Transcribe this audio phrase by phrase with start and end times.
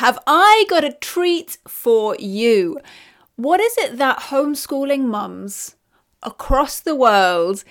[0.00, 2.78] have I got a treat for you.
[3.36, 5.76] What is it that homeschooling mums
[6.22, 7.64] across the world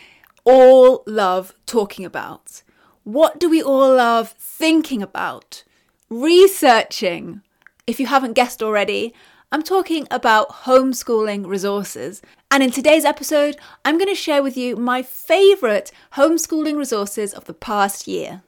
[0.44, 2.62] all love talking about?
[3.04, 5.63] What do we all love thinking about?
[6.12, 7.42] Researching.
[7.88, 9.16] If you haven't guessed already,
[9.52, 12.21] I'm talking about homeschooling resources.
[12.52, 17.46] And in today's episode, I'm going to share with you my favourite homeschooling resources of
[17.46, 18.43] the past year.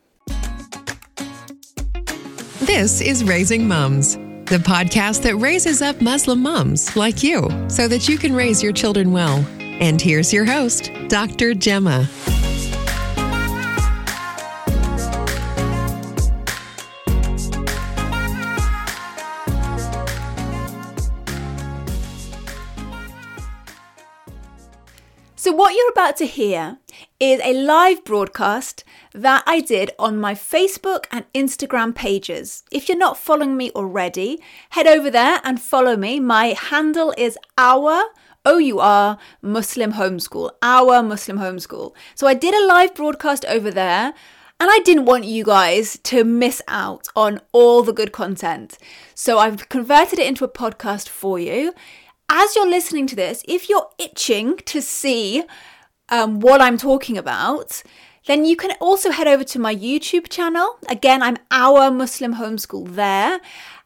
[2.73, 4.15] This is Raising Mums,
[4.45, 8.71] the podcast that raises up Muslim mums like you so that you can raise your
[8.71, 9.46] children well.
[9.59, 11.54] And here's your host, Dr.
[11.54, 12.07] Gemma.
[25.35, 26.77] So, what you're about to hear
[27.21, 32.64] is a live broadcast that I did on my Facebook and Instagram pages.
[32.72, 36.20] If you're not following me already, head over there and follow me.
[36.20, 38.05] My handle is our
[38.44, 41.94] O U R Muslim Homeschool, our Muslim Homeschool.
[42.16, 44.13] So, I did a live broadcast over there.
[44.59, 48.78] And I didn't want you guys to miss out on all the good content.
[49.16, 51.73] So I've converted it into a podcast for you
[52.30, 55.44] as you're listening to this, if you're itching to see
[56.11, 57.81] um, what I'm talking about,
[58.27, 60.77] then you can also head over to my YouTube channel.
[60.87, 63.39] Again, I'm Our Muslim Homeschool there.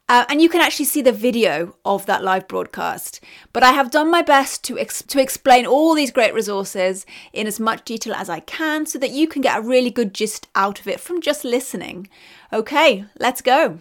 [0.08, 3.24] Uh, and you can actually see the video of that live broadcast.
[3.54, 7.48] But I have done my best to, ex- to explain all these great resources in
[7.48, 10.48] as much detail as I can so that you can get a really good gist
[10.54, 12.08] out of it from just listening.
[12.54, 13.80] Okay, let's go.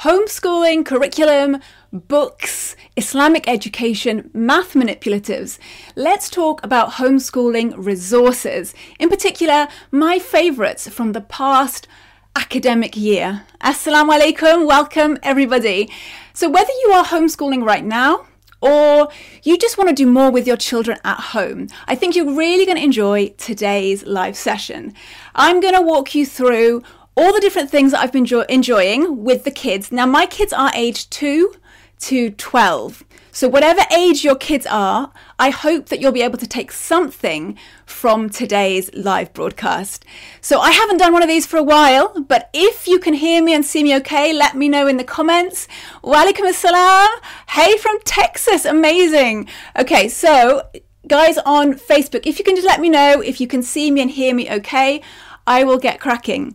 [0.00, 1.60] Homeschooling curriculum,
[1.92, 5.58] books, Islamic education, math manipulatives.
[5.94, 8.74] Let's talk about homeschooling resources.
[8.98, 11.86] In particular, my favourites from the past
[12.34, 13.44] academic year.
[13.60, 15.90] Assalamu alaikum, welcome everybody.
[16.32, 18.26] So, whether you are homeschooling right now,
[18.62, 19.10] or
[19.42, 22.64] you just want to do more with your children at home, I think you're really
[22.64, 24.94] going to enjoy today's live session.
[25.34, 26.82] I'm going to walk you through
[27.16, 29.92] all the different things that I've been enjoying with the kids.
[29.92, 31.54] Now, my kids are aged 2
[32.02, 33.04] to 12.
[33.34, 37.56] So, whatever age your kids are, I hope that you'll be able to take something
[37.86, 40.04] from today's live broadcast.
[40.42, 43.42] So, I haven't done one of these for a while, but if you can hear
[43.42, 45.66] me and see me okay, let me know in the comments.
[46.04, 47.08] Walaikum assalam.
[47.48, 48.66] Hey from Texas.
[48.66, 49.48] Amazing.
[49.78, 50.68] Okay, so
[51.08, 54.02] guys on Facebook, if you can just let me know if you can see me
[54.02, 55.00] and hear me okay,
[55.46, 56.54] I will get cracking.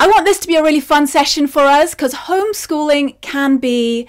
[0.00, 4.08] I want this to be a really fun session for us because homeschooling can be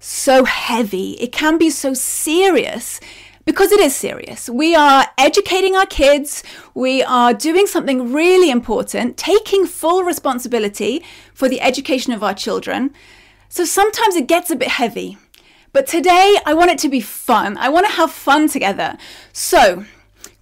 [0.00, 3.00] so heavy, it can be so serious
[3.44, 4.48] because it is serious.
[4.48, 6.44] We are educating our kids,
[6.74, 12.92] we are doing something really important, taking full responsibility for the education of our children.
[13.48, 15.16] So sometimes it gets a bit heavy.
[15.72, 17.56] But today I want it to be fun.
[17.56, 18.98] I want to have fun together.
[19.32, 19.84] So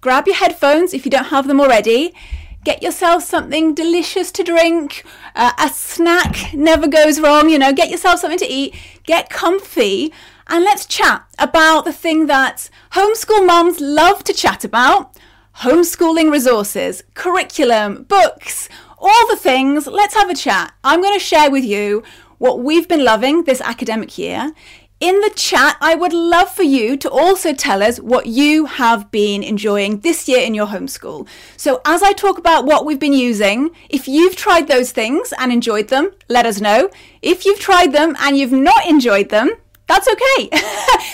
[0.01, 2.13] grab your headphones if you don't have them already
[2.67, 5.05] get yourself something delicious to drink.
[5.35, 8.75] Uh, a snack never goes wrong, you know, get yourself something to eat,
[9.07, 10.13] get comfy,
[10.45, 15.17] and let's chat about the thing that homeschool moms love to chat about
[15.61, 18.69] homeschooling resources, curriculum, books,
[18.99, 19.87] all the things.
[19.87, 20.73] Let's have a chat.
[20.83, 22.03] I'm going to share with you
[22.37, 24.53] what we've been loving this academic year
[24.99, 29.11] in the chat, I would love for you to also tell us what you have
[29.11, 31.27] been enjoying this year in your homeschool.
[31.55, 35.51] So, as I talk about what we've been using, if you've tried those things and
[35.51, 36.89] enjoyed them, let us know.
[37.21, 39.51] If you've tried them and you've not enjoyed them,
[39.87, 40.49] that's okay.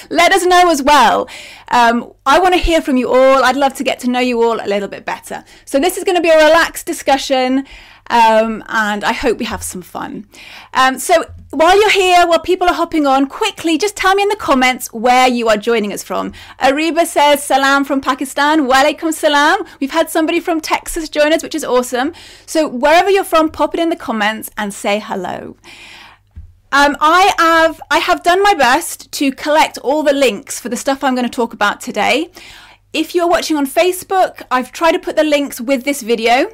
[0.09, 1.27] let us know as well.
[1.67, 3.44] Um, I want to hear from you all.
[3.44, 5.44] I'd love to get to know you all a little bit better.
[5.65, 7.65] So, this is going to be a relaxed discussion.
[8.09, 10.28] Um, and I hope we have some fun.
[10.74, 14.30] Um, so while you're here, while people are hopping on, quickly just tell me in
[14.30, 16.34] the comments where you are joining us from.
[16.59, 18.68] Ariba says salam from Pakistan.
[18.68, 19.66] Walaikum salam.
[19.80, 22.13] We've had somebody from Texas join us, which is awesome.
[22.46, 25.56] So wherever you're from, pop it in the comments and say hello.
[26.72, 30.75] Um, I have I have done my best to collect all the links for the
[30.75, 32.31] stuff I'm going to talk about today.
[32.94, 36.51] If you're watching on Facebook, I've tried to put the links with this video.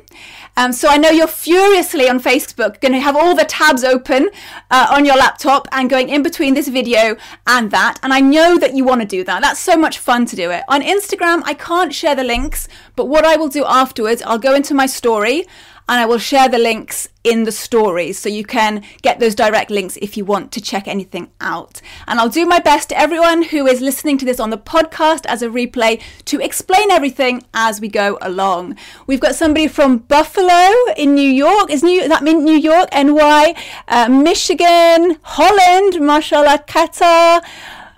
[0.57, 4.29] Um, so I know you're furiously on Facebook going to have all the tabs open
[4.69, 7.15] uh, on your laptop and going in between this video
[7.47, 7.99] and that.
[8.03, 9.41] And I know that you want to do that.
[9.41, 10.63] That's so much fun to do it.
[10.67, 14.53] On Instagram, I can't share the links, but what I will do afterwards, I'll go
[14.53, 15.45] into my story
[15.89, 19.71] and I will share the links in the stories so you can get those direct
[19.71, 21.81] links if you want to check anything out.
[22.07, 25.25] And I'll do my best to everyone who is listening to this on the podcast
[25.25, 28.77] as a replay to explain everything as we go along.
[29.07, 31.71] We've got somebody from Buffalo in New York.
[31.71, 33.56] Is New that mean New York, NY,
[33.88, 37.42] uh, Michigan, Holland, mashallah, Qatar,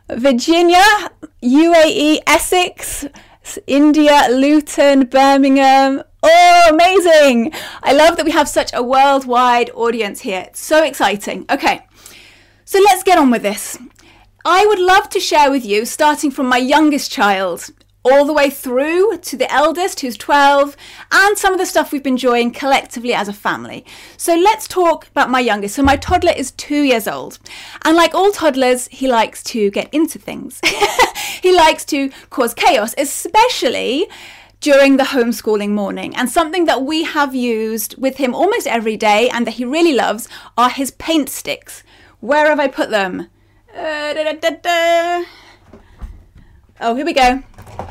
[0.09, 1.11] Virginia,
[1.43, 3.05] UAE, Essex,
[3.67, 7.51] India, Luton, Birmingham, Oh, amazing!
[7.81, 10.45] I love that we have such a worldwide audience here.
[10.47, 11.45] It's so exciting.
[11.49, 11.81] Okay,
[12.63, 13.77] so let's get on with this.
[14.45, 17.71] I would love to share with you, starting from my youngest child
[18.03, 20.75] all the way through to the eldest, who's 12,
[21.11, 23.85] and some of the stuff we've been enjoying collectively as a family.
[24.17, 25.75] So let's talk about my youngest.
[25.75, 27.39] So my toddler is two years old.
[27.83, 30.59] And like all toddlers, he likes to get into things.
[31.41, 34.07] he likes to cause chaos, especially
[34.61, 36.15] during the homeschooling morning.
[36.15, 39.93] And something that we have used with him almost every day and that he really
[39.93, 40.27] loves
[40.57, 41.83] are his paint sticks.
[42.19, 43.27] Where have I put them?
[43.75, 45.23] Uh, da, da, da,
[46.81, 47.41] oh, here we go.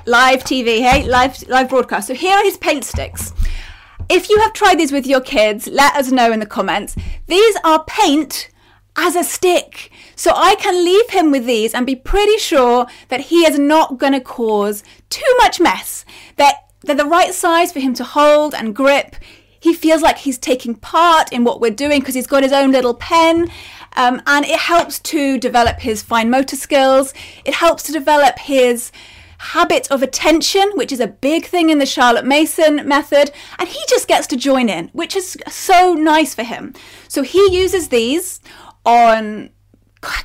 [0.06, 1.04] Live TV, hey?
[1.04, 2.08] Live, live broadcast.
[2.08, 3.32] So here are his paint sticks.
[4.08, 6.96] If you have tried these with your kids, let us know in the comments.
[7.26, 8.50] These are paint
[8.96, 9.90] as a stick.
[10.16, 13.98] So I can leave him with these and be pretty sure that he is not
[13.98, 16.04] going to cause too much mess.
[16.36, 19.16] They're, they're the right size for him to hold and grip.
[19.60, 22.72] He feels like he's taking part in what we're doing because he's got his own
[22.72, 23.50] little pen.
[23.96, 27.12] Um, and it helps to develop his fine motor skills.
[27.44, 28.90] It helps to develop his
[29.40, 33.80] habit of attention, which is a big thing in the Charlotte Mason method, and he
[33.88, 36.74] just gets to join in, which is so nice for him.
[37.08, 38.40] So he uses these
[38.84, 39.48] on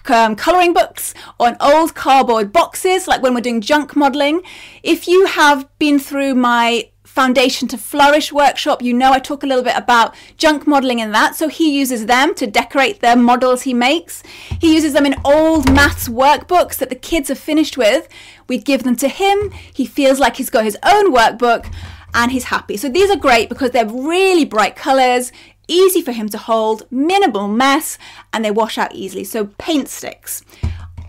[0.08, 4.42] um, colouring books, on old cardboard boxes, like when we're doing junk modelling.
[4.84, 9.48] If you have been through my Foundation to Flourish workshop, you know I talk a
[9.48, 11.34] little bit about junk modelling in that.
[11.34, 14.22] So he uses them to decorate the models he makes.
[14.60, 18.10] He uses them in old maths workbooks that the kids have finished with.
[18.50, 19.52] We give them to him.
[19.74, 21.74] He feels like he's got his own workbook
[22.14, 22.76] and he's happy.
[22.76, 25.32] So these are great because they're really bright colours
[25.70, 27.98] easy for him to hold, minimal mess,
[28.34, 29.24] and they wash out easily.
[29.24, 30.44] So paint sticks.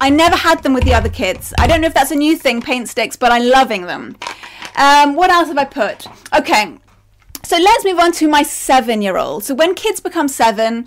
[0.00, 1.54] I never had them with the other kids.
[1.58, 4.16] I don't know if that's a new thing, paint sticks, but I'm loving them.
[4.76, 6.06] Um, what else have I put?
[6.36, 6.76] Okay,
[7.42, 9.44] so let's move on to my seven year old.
[9.44, 10.86] So when kids become seven,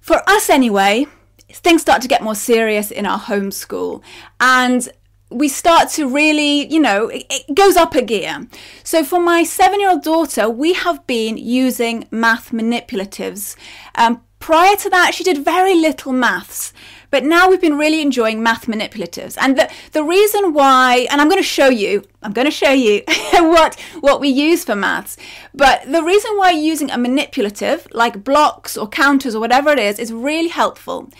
[0.00, 1.06] for us anyway,
[1.48, 4.02] things start to get more serious in our homeschool.
[4.40, 4.88] And
[5.30, 8.46] we start to really, you know, it, goes up a gear.
[8.84, 13.56] So for my seven year old daughter, we have been using math manipulatives.
[13.94, 16.72] Um, prior to that, she did very little maths.
[17.10, 19.36] But now we've been really enjoying math manipulatives.
[19.40, 22.70] And the, the reason why, and I'm going to show you, I'm going to show
[22.70, 23.02] you
[23.32, 25.16] what, what we use for maths.
[25.52, 29.98] But the reason why using a manipulative, like blocks or counters or whatever it is,
[29.98, 31.10] is really helpful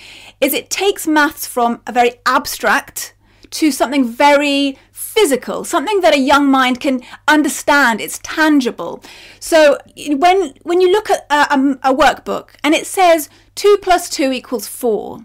[0.40, 3.14] is it takes maths from a very abstract
[3.50, 4.78] to something very
[5.16, 8.00] physical, something that a young mind can understand.
[8.00, 9.02] It's tangible.
[9.40, 14.30] So when when you look at a, a, workbook and it says two plus two
[14.30, 15.24] equals four,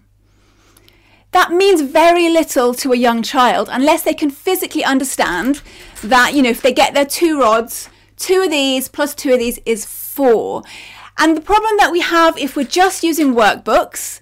[1.32, 5.62] that means very little to a young child unless they can physically understand
[6.02, 9.40] that you know if they get their two rods, two of these plus two of
[9.40, 10.64] these is four.
[11.18, 14.22] And the problem that we have if we're just using workbooks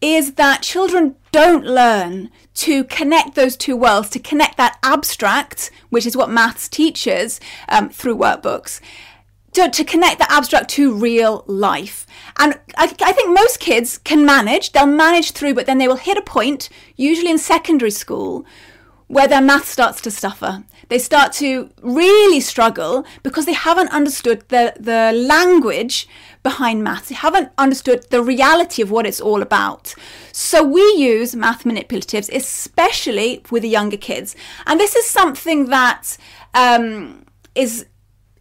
[0.00, 6.06] is that children don't learn to connect those two worlds, to connect that abstract, which
[6.06, 8.80] is what maths teaches um, through workbooks,
[9.52, 12.06] to, to connect the abstract to real life.
[12.38, 15.96] And I, I think most kids can manage, they'll manage through, but then they will
[15.96, 18.44] hit a point, usually in secondary school,
[19.10, 20.62] where their math starts to suffer.
[20.88, 26.06] They start to really struggle because they haven't understood the, the language
[26.44, 27.08] behind maths.
[27.08, 29.96] They haven't understood the reality of what it's all about.
[30.30, 34.36] So we use math manipulatives, especially with the younger kids.
[34.64, 36.16] And this is something that
[36.54, 37.26] um,
[37.56, 37.86] is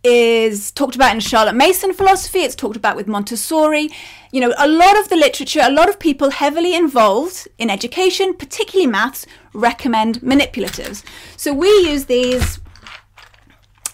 [0.03, 2.39] is talked about in Charlotte Mason philosophy.
[2.39, 3.89] It's talked about with Montessori.
[4.31, 8.33] You know, a lot of the literature, a lot of people heavily involved in education,
[8.33, 11.03] particularly maths, recommend manipulatives.
[11.35, 12.59] So we use these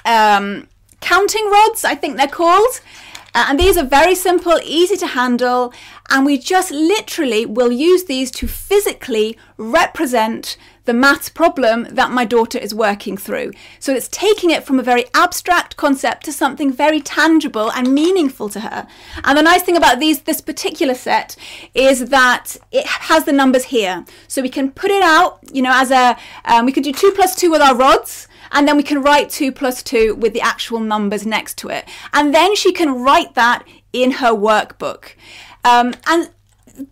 [0.06, 0.68] um,
[1.02, 2.82] counting rods, I think they're called.
[3.34, 5.74] Uh, and these are very simple, easy to handle,
[6.10, 10.56] and we just literally will use these to physically represent
[10.86, 13.52] the maths problem that my daughter is working through.
[13.80, 18.50] So it's taking it from a very abstract concept to something very tangible and meaningful
[18.50, 18.88] to her.
[19.24, 21.36] And the nice thing about these this particular set
[21.74, 24.06] is that it has the numbers here.
[24.28, 27.12] So we can put it out, you know, as a um, we could do two
[27.12, 30.42] plus two with our rods and then we can write 2 plus 2 with the
[30.42, 31.86] actual numbers next to it.
[32.14, 35.16] And then she can write that in her workbook.
[35.64, 36.30] Um, and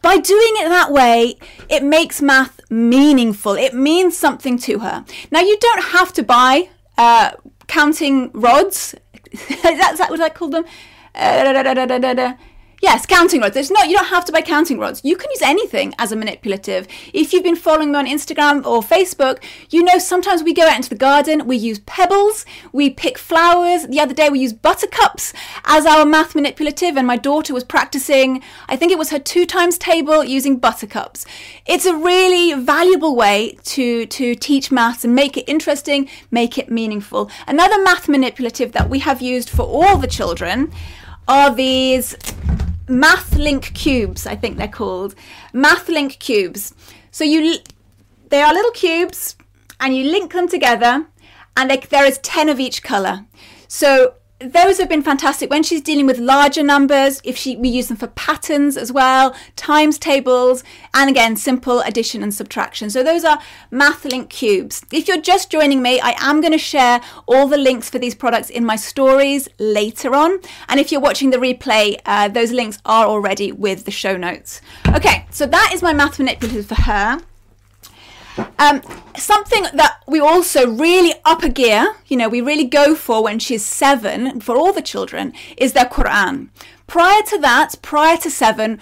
[0.01, 1.37] by doing it that way,
[1.69, 3.53] it makes math meaningful.
[3.53, 5.05] It means something to her.
[5.31, 7.31] Now, you don't have to buy uh,
[7.67, 8.95] counting rods.
[9.63, 10.65] That's that what I call them.
[11.15, 12.33] Uh,
[12.83, 13.53] Yes, counting rods.
[13.53, 14.99] There's not you don't have to buy counting rods.
[15.05, 16.85] You can use anything as a manipulative.
[17.13, 20.75] If you've been following me on Instagram or Facebook, you know sometimes we go out
[20.75, 23.87] into the garden, we use pebbles, we pick flowers.
[23.87, 25.31] The other day we used buttercups
[25.63, 29.45] as our math manipulative and my daughter was practicing, I think it was her two
[29.45, 31.25] times table using buttercups.
[31.65, 36.69] It's a really valuable way to to teach maths and make it interesting, make it
[36.69, 37.31] meaningful.
[37.47, 40.69] Another math manipulative that we have used for all the children
[41.29, 42.17] are these
[42.87, 45.15] MathLink cubes, I think they're called.
[45.53, 46.73] MathLink cubes.
[47.11, 47.57] So you,
[48.29, 49.35] they are little cubes,
[49.79, 51.05] and you link them together,
[51.55, 53.25] and they, there is ten of each color.
[53.67, 55.49] So those have been fantastic.
[55.49, 59.35] When she's dealing with larger numbers if she we use them for patterns as well
[59.55, 62.89] times tables and again simple addition and subtraction.
[62.89, 63.39] So those are
[63.71, 64.85] mathlink cubes.
[64.91, 68.15] If you're just joining me i am going to share all the links for these
[68.15, 70.39] products in my stories later on.
[70.67, 74.61] And if you're watching the replay uh, those links are already with the show notes.
[74.89, 77.19] Okay so that is my math manipulative for her
[78.59, 78.81] um,
[79.15, 83.39] something that we also really up a gear, you know, we really go for when
[83.39, 86.49] she's seven, for all the children, is their Quran.
[86.87, 88.79] Prior to that, prior to seven,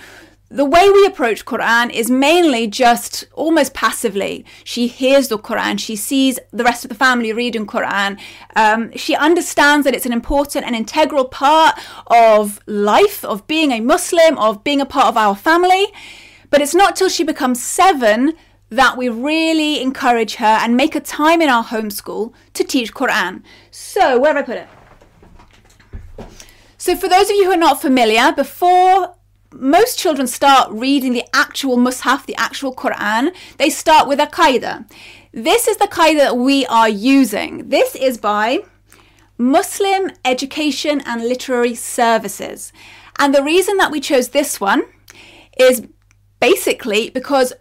[0.49, 4.45] the way we approach Quran is mainly just almost passively.
[4.65, 8.19] She hears the Quran, she sees the rest of the family reading Quran.
[8.55, 13.79] Um, she understands that it's an important and integral part of life, of being a
[13.79, 15.87] Muslim, of being a part of our family.
[16.49, 18.33] But it's not till she becomes seven
[18.71, 23.43] that we really encourage her and make a time in our homeschool to teach Quran.
[23.69, 24.67] So, where have I put it?
[26.77, 29.15] So, for those of you who are not familiar, before
[29.53, 34.89] most children start reading the actual Mus'haf, the actual Quran, they start with a qaida.
[35.33, 37.67] This is the qaida that we are using.
[37.69, 38.59] This is by
[39.37, 42.71] Muslim Education and Literary Services.
[43.19, 44.83] And the reason that we chose this one
[45.59, 45.85] is
[46.39, 47.51] basically because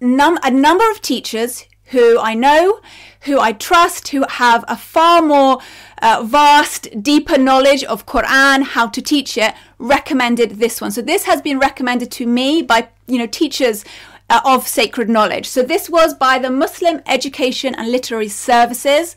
[0.00, 2.80] num- a number of teachers who I know,
[3.22, 5.60] who I trust, who have a far more
[6.02, 10.90] uh, vast, deeper knowledge of Quran, how to teach it, recommended this one.
[10.90, 13.84] So this has been recommended to me by you know teachers
[14.28, 15.46] uh, of sacred knowledge.
[15.46, 19.16] So this was by the Muslim Education and Literary Services.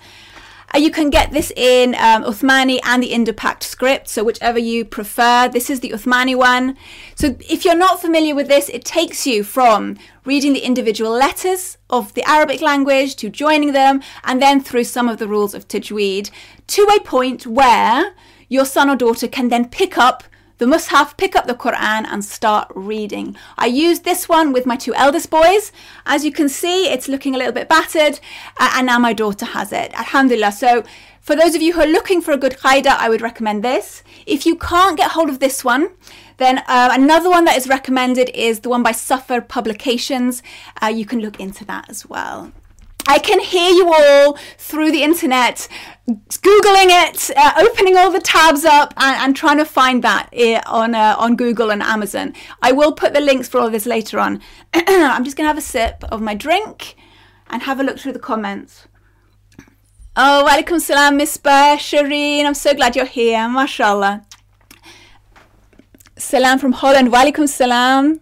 [0.73, 4.85] Uh, you can get this in um, Uthmani and the Indo-Pak script, so whichever you
[4.85, 5.49] prefer.
[5.49, 6.77] This is the Uthmani one.
[7.15, 11.77] So if you're not familiar with this, it takes you from reading the individual letters
[11.89, 15.67] of the Arabic language to joining them, and then through some of the rules of
[15.67, 16.29] tajweed
[16.67, 18.13] to a point where
[18.47, 20.23] your son or daughter can then pick up
[20.59, 23.35] the Mus'haf, pick up the Quran and start reading.
[23.57, 25.71] I used this one with my two eldest boys.
[26.05, 28.19] As you can see, it's looking a little bit battered,
[28.57, 29.97] uh, and now my daughter has it.
[29.97, 30.51] Alhamdulillah.
[30.51, 30.83] So,
[31.21, 34.03] for those of you who are looking for a good qaida, I would recommend this.
[34.25, 35.91] If you can't get hold of this one,
[36.37, 40.43] then uh, another one that is recommended is the one by Safar Publications.
[40.81, 42.51] Uh, you can look into that as well.
[43.09, 45.67] I can hear you all through the internet
[46.07, 50.61] googling it, uh, opening all the tabs up, and, and trying to find that uh,
[50.67, 52.33] on uh, on Google and Amazon.
[52.61, 54.41] I will put the links for all this later on.
[54.73, 56.95] I'm just gonna have a sip of my drink
[57.49, 58.87] and have a look through the comments.
[60.15, 62.45] Oh, walaikum salam, Miss Shireen.
[62.45, 63.47] I'm so glad you're here.
[63.49, 64.25] Mashallah.
[66.17, 67.11] Salam from Holland.
[67.11, 68.19] Walaikum salam.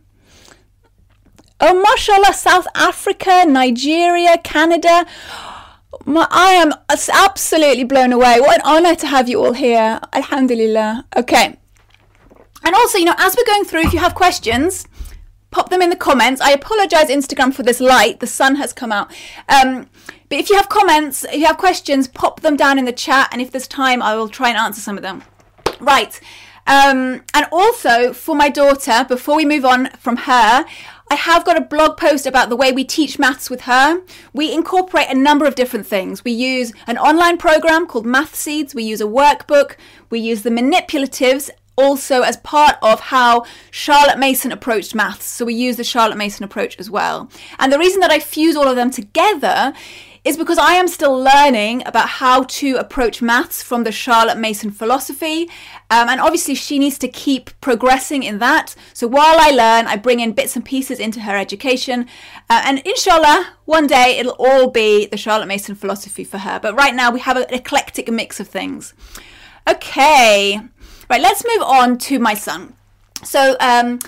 [1.60, 5.08] Oh, mashallah, South Africa, Nigeria, Canada.
[6.06, 8.40] My, I am absolutely blown away.
[8.40, 10.00] What an honor to have you all here.
[10.14, 11.06] Alhamdulillah.
[11.16, 11.58] Okay.
[12.64, 14.88] And also, you know, as we're going through, if you have questions,
[15.50, 16.42] pop them in the comments.
[16.42, 18.20] I apologize, Instagram, for this light.
[18.20, 19.12] The sun has come out.
[19.50, 19.90] Um,
[20.30, 23.30] but if you have comments, if you have questions, pop them down in the chat.
[23.32, 25.24] And if there's time, I will try and answer some of them.
[25.80, 26.20] Right.
[26.68, 30.66] Um, and also for my daughter, before we move on from her,
[31.10, 34.02] I have got a blog post about the way we teach maths with her.
[34.34, 36.26] We incorporate a number of different things.
[36.26, 39.76] We use an online program called Math Seeds, we use a workbook,
[40.10, 45.26] we use the manipulatives also as part of how Charlotte Mason approached maths.
[45.26, 47.30] So we use the Charlotte Mason approach as well.
[47.60, 49.74] And the reason that I fuse all of them together
[50.28, 54.72] is because I am still learning about how to approach maths from the Charlotte Mason
[54.72, 55.50] philosophy.
[55.89, 58.75] Um, and obviously, she needs to keep progressing in that.
[58.94, 62.08] So while I learn, I bring in bits and pieces into her education.
[62.50, 66.60] Uh, and inshallah, one day it'll all be the Charlotte Mason philosophy for her.
[66.60, 68.94] But right now, we have an eclectic mix of things.
[69.70, 70.60] Okay,
[71.10, 72.74] right, let's move on to my son.
[73.24, 74.00] So, um,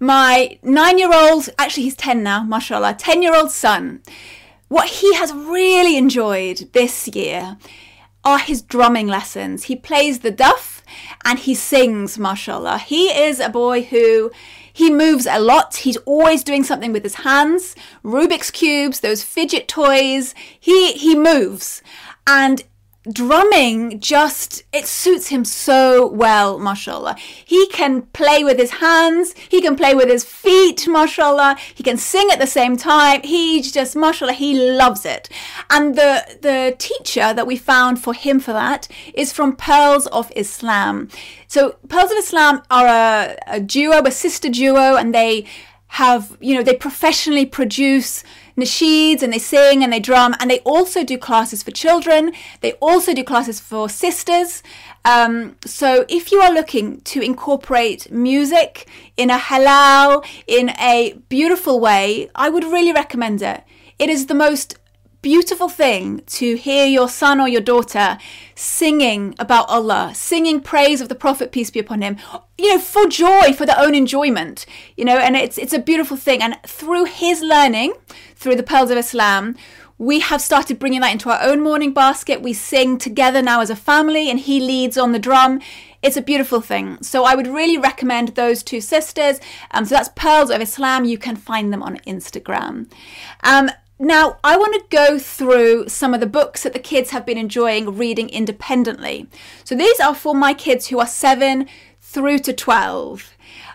[0.00, 4.02] my nine year old, actually, he's 10 now, mashallah, 10 year old son
[4.68, 7.56] what he has really enjoyed this year
[8.24, 9.64] are his drumming lessons.
[9.64, 10.77] He plays the duff
[11.24, 12.78] and he sings, mashallah.
[12.78, 14.30] He is a boy who
[14.72, 15.76] he moves a lot.
[15.76, 17.74] He's always doing something with his hands.
[18.04, 20.34] Rubik's cubes, those fidget toys.
[20.58, 21.82] He he moves.
[22.26, 22.62] And
[23.12, 27.16] drumming just it suits him so well mashallah.
[27.44, 31.56] He can play with his hands he can play with his feet mashallah.
[31.74, 33.22] He can sing at the same time.
[33.22, 35.28] He just mashallah he loves it.
[35.70, 40.32] And the the teacher that we found for him for that is from pearls of
[40.36, 41.08] islam.
[41.46, 45.46] So pearls of islam are a, a duo a sister duo and they
[45.88, 48.22] have you know they professionally produce
[48.58, 52.32] nasheeds and they sing and they drum and they also do classes for children.
[52.60, 54.62] They also do classes for sisters.
[55.04, 61.80] Um, so if you are looking to incorporate music in a halal, in a beautiful
[61.80, 63.62] way, I would really recommend it.
[63.98, 64.77] It is the most
[65.22, 68.18] beautiful thing to hear your son or your daughter
[68.54, 72.16] singing about Allah, singing praise of the Prophet, peace be upon him,
[72.56, 76.16] you know, for joy, for their own enjoyment, you know, and it's, it's a beautiful
[76.16, 76.42] thing.
[76.42, 77.94] And through his learning,
[78.34, 79.56] through the Pearls of Islam,
[79.98, 82.40] we have started bringing that into our own morning basket.
[82.40, 85.60] We sing together now as a family, and he leads on the drum.
[86.02, 87.02] It's a beautiful thing.
[87.02, 89.40] So I would really recommend those two sisters.
[89.72, 91.04] Um, so that's Pearls of Islam.
[91.04, 92.88] You can find them on Instagram.
[93.42, 97.26] Um, now, I want to go through some of the books that the kids have
[97.26, 99.26] been enjoying reading independently.
[99.64, 101.68] So these are for my kids who are seven
[102.00, 103.34] through to 12.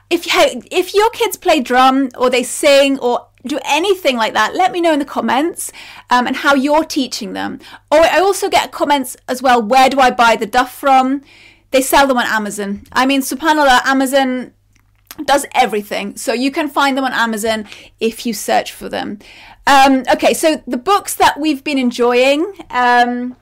[0.10, 4.56] If, you, if your kids play drum or they sing or do anything like that,
[4.56, 5.74] let me know in the comments
[6.10, 7.60] um, and how you're teaching them.
[7.92, 11.22] Oh, I also get comments as well where do I buy the duff from?
[11.72, 12.84] They sell them on Amazon.
[12.94, 14.54] I mean, subhanAllah, Amazon
[15.26, 16.16] does everything.
[16.18, 17.68] So you can find them on Amazon
[18.00, 19.20] if you search for them.
[19.66, 22.54] Um, okay, so the books that we've been enjoying.
[22.70, 23.36] Um,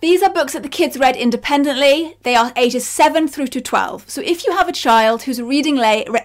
[0.00, 2.16] these are books that the kids read independently.
[2.22, 4.10] They are ages 7 through to 12.
[4.10, 5.80] So if you have a child whose reading,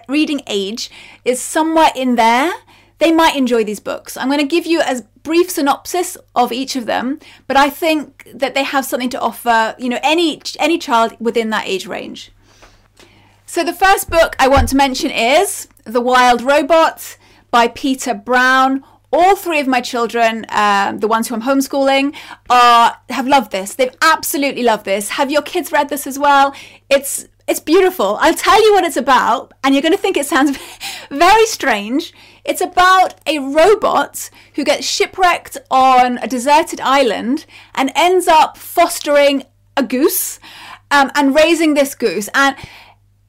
[0.08, 0.90] reading age
[1.24, 2.50] is somewhere in there,
[2.98, 4.16] they might enjoy these books.
[4.16, 8.28] I'm going to give you a brief synopsis of each of them, but I think
[8.34, 12.32] that they have something to offer, you know, any any child within that age range.
[13.46, 17.16] So the first book I want to mention is The Wild Robot
[17.50, 18.84] by Peter Brown.
[19.10, 22.14] All three of my children, um, the ones who I'm homeschooling,
[22.50, 23.74] are have loved this.
[23.74, 25.10] They've absolutely loved this.
[25.10, 26.54] Have your kids read this as well?
[26.90, 28.18] It's it's beautiful.
[28.20, 30.58] I'll tell you what it's about, and you're going to think it sounds
[31.10, 32.12] very strange.
[32.44, 39.44] It's about a robot who gets shipwrecked on a deserted island and ends up fostering
[39.76, 40.38] a goose
[40.90, 42.28] um, and raising this goose.
[42.34, 42.54] And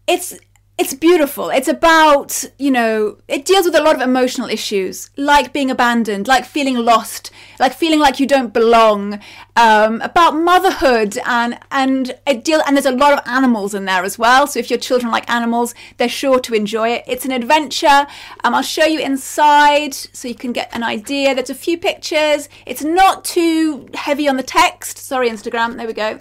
[0.07, 0.37] it's
[0.79, 1.49] it's beautiful.
[1.49, 6.25] It's about, you know, it deals with a lot of emotional issues, like being abandoned,
[6.25, 9.19] like feeling lost, like feeling like you don't belong,
[9.57, 14.05] um, about motherhood, and and it deal and there's a lot of animals in there
[14.05, 14.47] as well.
[14.47, 17.03] So if your children like animals, they're sure to enjoy it.
[17.07, 18.07] It's an adventure.
[18.45, 21.35] Um, I'll show you inside so you can get an idea.
[21.35, 22.47] There's a few pictures.
[22.65, 24.97] It's not too heavy on the text.
[24.97, 25.75] Sorry, Instagram.
[25.75, 26.19] There we go.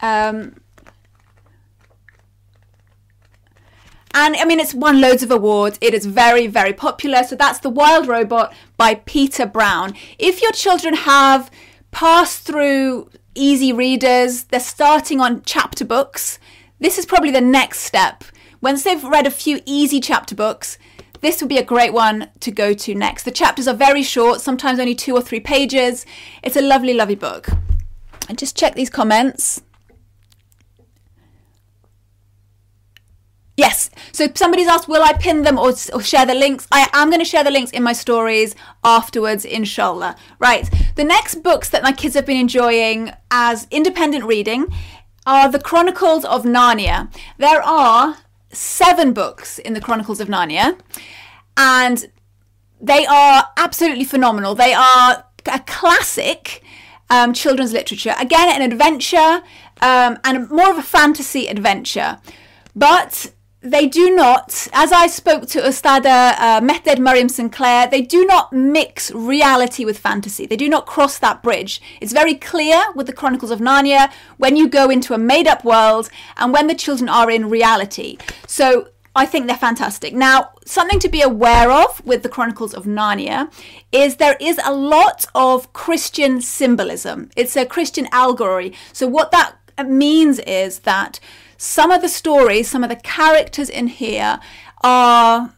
[0.00, 0.61] Um,
[4.14, 5.78] And I mean, it's won loads of awards.
[5.80, 7.24] It is very, very popular.
[7.24, 9.94] So that's The Wild Robot by Peter Brown.
[10.18, 11.50] If your children have
[11.90, 16.38] passed through easy readers, they're starting on chapter books,
[16.78, 18.24] this is probably the next step.
[18.60, 20.78] Once they've read a few easy chapter books,
[21.20, 23.22] this would be a great one to go to next.
[23.22, 26.04] The chapters are very short, sometimes only two or three pages.
[26.42, 27.48] It's a lovely, lovely book.
[28.28, 29.62] And just check these comments.
[33.56, 33.90] Yes.
[34.12, 36.66] So somebody's asked, will I pin them or, or share the links?
[36.72, 40.16] I am going to share the links in my stories afterwards, inshallah.
[40.38, 40.68] Right.
[40.96, 44.66] The next books that my kids have been enjoying as independent reading
[45.26, 47.12] are the Chronicles of Narnia.
[47.38, 48.16] There are
[48.50, 50.78] seven books in the Chronicles of Narnia,
[51.56, 52.10] and
[52.80, 54.54] they are absolutely phenomenal.
[54.54, 56.62] They are a classic
[57.10, 58.14] um, children's literature.
[58.18, 59.42] Again, an adventure
[59.80, 62.18] um, and more of a fantasy adventure.
[62.74, 68.26] But they do not, as I spoke to Ustada uh, Mehded Mariam Sinclair, they do
[68.26, 70.46] not mix reality with fantasy.
[70.46, 71.80] They do not cross that bridge.
[72.00, 75.64] It's very clear with the Chronicles of Narnia when you go into a made up
[75.64, 78.18] world and when the children are in reality.
[78.48, 80.12] So I think they're fantastic.
[80.12, 83.52] Now, something to be aware of with the Chronicles of Narnia
[83.92, 87.30] is there is a lot of Christian symbolism.
[87.36, 88.72] It's a Christian allegory.
[88.92, 91.20] So, what that means is that
[91.62, 94.40] some of the stories, some of the characters in here
[94.82, 95.54] are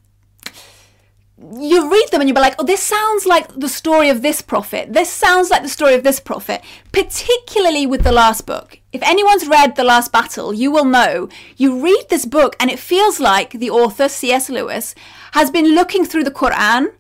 [1.39, 4.43] you read them and you'll be like, oh, this sounds like the story of this
[4.43, 4.93] prophet.
[4.93, 6.63] This sounds like the story of this prophet,
[6.93, 8.79] particularly with the last book.
[8.93, 12.79] If anyone's read The Last Battle, you will know you read this book and it
[12.79, 14.51] feels like the author, C.S.
[14.51, 14.95] Lewis,
[15.33, 16.93] has been looking through the Quran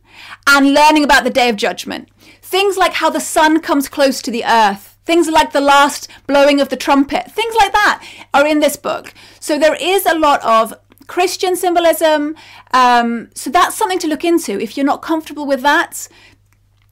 [0.47, 2.09] and learning about the day of judgment.
[2.41, 6.61] Things like how the sun comes close to the earth Things like the last blowing
[6.61, 9.13] of the trumpet, things like that are in this book.
[9.39, 10.75] So there is a lot of
[11.07, 12.37] Christian symbolism.
[12.73, 14.59] Um, so that's something to look into.
[14.61, 16.09] If you're not comfortable with that,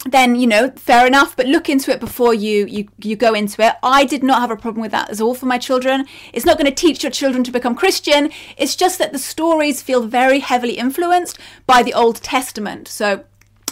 [0.04, 3.62] then you know fair enough but look into it before you you you go into
[3.64, 6.44] it i did not have a problem with that as all for my children it's
[6.44, 10.02] not going to teach your children to become christian it's just that the stories feel
[10.02, 13.24] very heavily influenced by the old testament so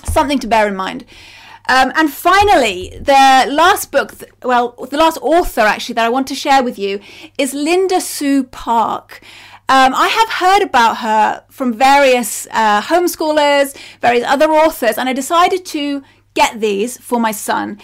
[0.05, 1.05] something to bear in mind
[1.69, 6.35] um, and finally, the last book, well, the last author actually that I want to
[6.35, 7.01] share with you
[7.39, 9.21] is Linda Sue Park.
[9.69, 15.13] Um, I have heard about her from various uh, homeschoolers, various other authors, and I
[15.13, 16.03] decided to
[16.35, 17.79] get these for my son.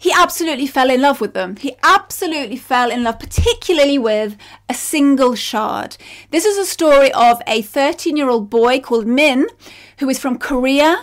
[0.00, 1.56] He absolutely fell in love with them.
[1.56, 4.36] He absolutely fell in love, particularly with
[4.68, 5.96] a single shard.
[6.30, 9.48] This is a story of a 13 year old boy called Min,
[9.98, 11.02] who is from Korea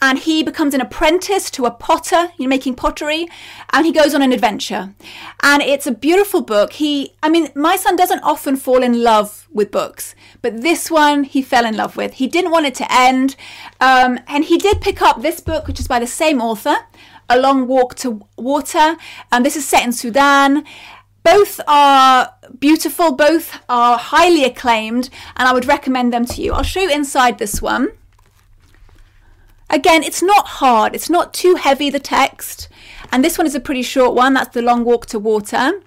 [0.00, 3.26] and he becomes an apprentice to a potter, you know, making pottery,
[3.72, 4.94] and he goes on an adventure.
[5.42, 6.74] And it's a beautiful book.
[6.74, 11.24] He, I mean, my son doesn't often fall in love with books, but this one
[11.24, 12.14] he fell in love with.
[12.14, 13.36] He didn't want it to end,
[13.80, 16.76] um, and he did pick up this book, which is by the same author,
[17.28, 18.96] A Long Walk to Water.
[19.32, 20.64] And this is set in Sudan.
[21.22, 26.52] Both are beautiful, both are highly acclaimed, and I would recommend them to you.
[26.52, 27.88] I'll show you inside this one.
[29.68, 32.68] Again, it's not hard, it's not too heavy, the text.
[33.10, 35.80] And this one is a pretty short one, that's The Long Walk to Water.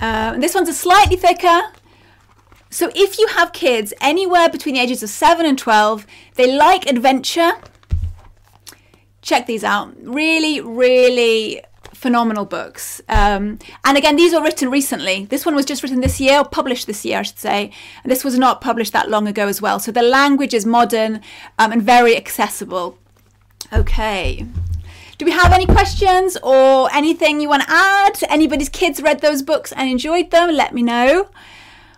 [0.00, 1.60] Uh, this one's a slightly thicker.
[2.70, 6.86] So if you have kids anywhere between the ages of 7 and 12, they like
[6.86, 7.52] adventure,
[9.22, 9.94] check these out.
[10.02, 11.62] Really, really
[12.00, 13.02] phenomenal books.
[13.10, 15.26] Um, and again, these were written recently.
[15.26, 17.70] This one was just written this year, or published this year, I should say.
[18.02, 19.78] And this was not published that long ago as well.
[19.78, 21.20] So the language is modern
[21.58, 22.96] um, and very accessible.
[23.70, 24.46] Okay.
[25.18, 28.14] Do we have any questions or anything you want to add?
[28.30, 30.50] Anybody's kids read those books and enjoyed them?
[30.52, 31.28] Let me know.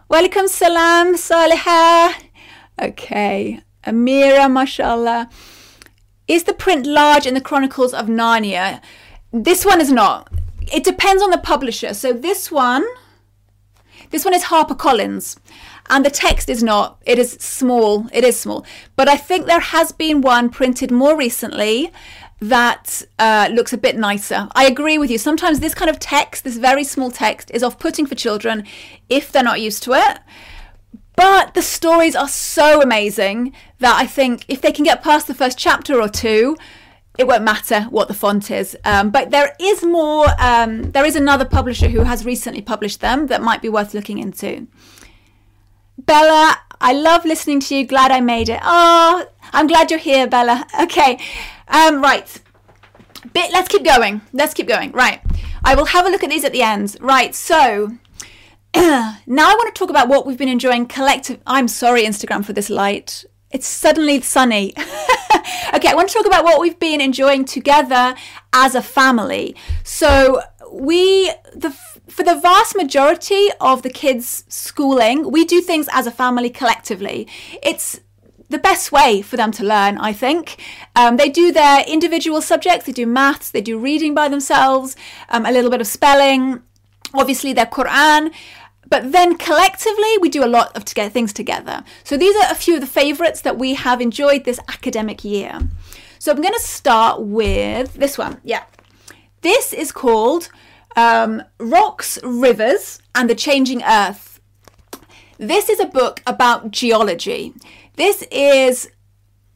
[0.09, 2.15] Welcome, Salam, Saliha.
[2.81, 3.61] Okay.
[3.87, 5.31] Amira, mashallah.
[6.27, 8.81] Is the print large in the Chronicles of Narnia?
[9.33, 10.31] This one is not.
[10.73, 11.95] It depends on the publisher.
[11.95, 12.85] So this one,
[14.11, 15.39] this one is HarperCollins,
[15.89, 17.01] and the text is not.
[17.07, 18.07] It is small.
[18.13, 18.67] It is small.
[18.95, 21.91] But I think there has been one printed more recently
[22.41, 24.49] that uh, looks a bit nicer.
[24.55, 25.17] I agree with you.
[25.17, 28.65] Sometimes this kind of text, this very small text, is off putting for children
[29.09, 30.19] if they're not used to it.
[31.15, 35.35] But the stories are so amazing that I think if they can get past the
[35.35, 36.57] first chapter or two,
[37.19, 38.77] it won't matter what the font is.
[38.85, 43.27] Um, but there is more, um, there is another publisher who has recently published them
[43.27, 44.67] that might be worth looking into.
[45.99, 47.87] Bella, I love listening to you.
[47.87, 48.61] Glad I made it.
[48.63, 50.67] Oh, I'm glad you're here, Bella.
[50.83, 51.19] Okay,
[51.69, 52.41] um, right.
[53.33, 53.53] Bit.
[53.53, 54.21] Let's keep going.
[54.33, 54.91] Let's keep going.
[54.93, 55.21] Right.
[55.65, 56.97] I will have a look at these at the end.
[57.01, 57.35] Right.
[57.35, 57.99] So
[58.75, 59.13] now
[59.51, 61.41] I want to talk about what we've been enjoying collective.
[61.47, 63.25] I'm sorry, Instagram, for this light.
[63.51, 64.75] It's suddenly sunny.
[65.75, 68.15] okay, I want to talk about what we've been enjoying together
[68.53, 69.57] as a family.
[69.85, 70.43] So,
[70.73, 71.71] we, the,
[72.09, 77.29] for the vast majority of the kids' schooling, we do things as a family collectively.
[77.63, 78.01] It's
[78.49, 80.63] the best way for them to learn, I think.
[80.95, 84.95] Um, they do their individual subjects, they do maths, they do reading by themselves,
[85.31, 86.63] um, a little bit of spelling,
[87.15, 88.33] obviously their Quran.
[88.93, 91.83] But then collectively, we do a lot of to things together.
[92.05, 95.61] So these are a few of the favourites that we have enjoyed this academic year.
[96.19, 98.39] So I'm going to start with this one.
[98.45, 98.65] Yeah.
[99.41, 100.51] This is called
[100.95, 104.41] um, Rocks, Rivers, and the Changing Earth.
[105.39, 107.55] This is a book about geology.
[107.97, 108.91] This is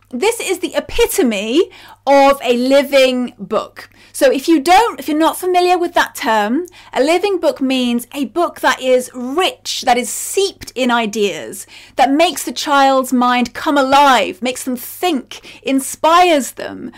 [0.09, 1.70] this is the epitome
[2.07, 3.90] of a living book.
[4.16, 8.07] So if you don't, if you're not familiar with that term, a living book means
[8.14, 13.52] a book that is rich, that is seeped in ideas, that makes the child's mind
[13.52, 16.92] come alive, makes them think, inspires them.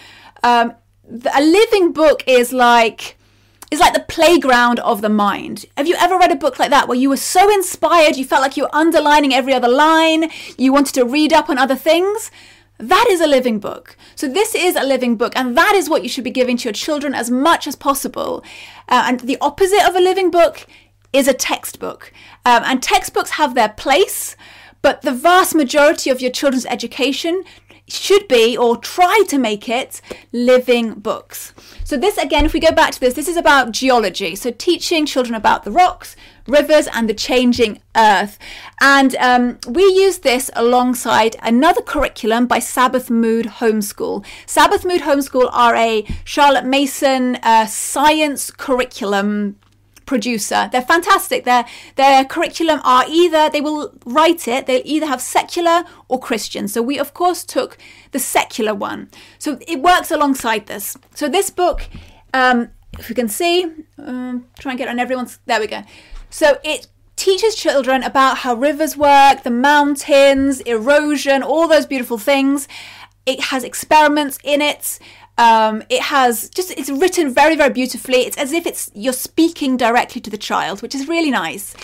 [0.45, 0.75] Um,
[1.35, 3.17] a living book is like
[3.73, 5.67] is like the playground of the mind.
[5.77, 8.43] Have you ever read a book like that where you were so inspired, you felt
[8.43, 12.31] like you were underlining every other line, you wanted to read up on other things?
[12.79, 13.97] That is a living book.
[14.15, 16.65] So, this is a living book, and that is what you should be giving to
[16.65, 18.45] your children as much as possible.
[18.89, 20.65] Uh, and the opposite of a living book
[21.13, 22.13] is a textbook.
[22.45, 24.37] Um, and textbooks have their place,
[24.81, 27.43] but the vast majority of your children's education
[27.89, 30.01] should be or try to make it
[30.33, 31.55] living books.
[31.85, 34.37] So, this again, if we go back to this, this is about geology.
[34.37, 38.39] So, teaching children about the rocks, rivers, and the changing earth.
[38.81, 44.25] And um, we use this alongside another curriculum by Sabbath Mood Homeschool.
[44.47, 49.57] Sabbath Mood Homeschool are a Charlotte Mason uh, science curriculum
[50.09, 50.69] producer.
[50.73, 51.45] They're fantastic.
[51.45, 51.65] Their
[51.97, 56.67] their curriculum are either they will write it, they'll either have secular or Christian.
[56.67, 57.79] So we of course took
[58.11, 59.11] the secular one.
[59.39, 60.97] So it works alongside this.
[61.15, 61.89] So this book,
[62.33, 63.55] um, if we can see,
[63.99, 65.39] um, try and get on everyone's.
[65.47, 65.83] There we go.
[66.31, 72.67] So it teaches children about how rivers work, the mountains, erosion, all those beautiful things.
[73.27, 74.99] It has experiments in it.
[75.39, 78.19] Um, it has just it's written very very beautifully.
[78.19, 81.75] It's as if it's you're speaking directly to the child, which is really nice.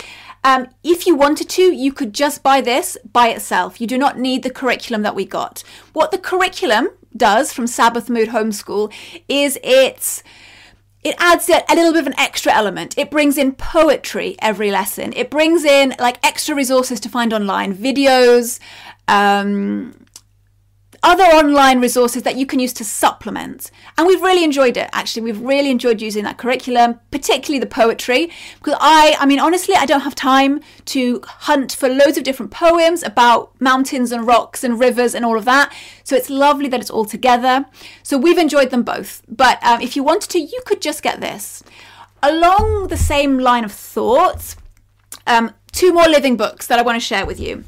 [0.43, 3.81] Um, if you wanted to, you could just buy this by itself.
[3.81, 5.63] You do not need the curriculum that we got.
[5.93, 8.93] What the curriculum does from Sabbath Mood Homeschool
[9.27, 10.21] is it's
[11.03, 12.97] it adds a, little bit of an extra element.
[12.97, 15.13] It brings in poetry every lesson.
[15.13, 18.59] It brings in like extra resources to find online, videos,
[19.07, 20.04] um,
[21.05, 23.69] other online resources that you can use to supplement.
[23.95, 25.21] And we've really enjoyed it, actually.
[25.21, 28.31] We've really enjoyed using that curriculum, particularly the poetry.
[28.57, 32.51] Because I, I mean, honestly, I don't have time to hunt for loads of different
[32.51, 35.71] poems about mountains and rocks and rivers and all of that.
[36.03, 37.65] So it's lovely that it's all together.
[38.01, 39.21] So we've enjoyed them both.
[39.29, 41.63] But um, if you wanted to, you could just get this.
[42.23, 44.55] Along the same line of thought,
[45.27, 47.63] um, two more living books that I want to share with you.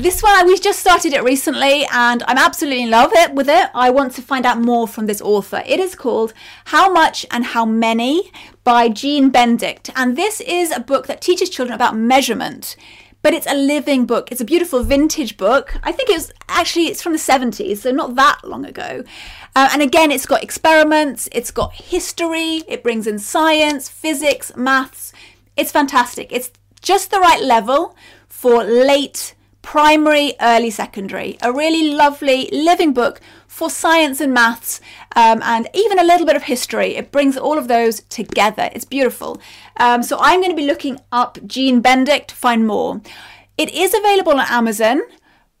[0.00, 3.68] This one, we just started it recently and I'm absolutely in love it, with it.
[3.74, 5.64] I want to find out more from this author.
[5.66, 6.32] It is called
[6.66, 8.30] How Much and How Many
[8.62, 9.90] by Jean Bendick.
[9.96, 12.76] And this is a book that teaches children about measurement
[13.22, 14.30] but it's a living book.
[14.30, 15.76] It's a beautiful vintage book.
[15.82, 19.02] I think it was actually it's from the 70s, so not that long ago.
[19.56, 25.12] Uh, and again, it's got experiments, it's got history, it brings in science, physics, maths.
[25.56, 26.32] It's fantastic.
[26.32, 27.96] It's just the right level
[28.28, 29.34] for late
[29.68, 31.36] primary, early secondary.
[31.42, 34.80] A really lovely living book for science and maths
[35.14, 36.96] um, and even a little bit of history.
[36.96, 38.70] It brings all of those together.
[38.72, 39.38] It's beautiful.
[39.76, 43.02] Um, so I'm going to be looking up Jean Bendick to find more.
[43.58, 45.02] It is available on Amazon,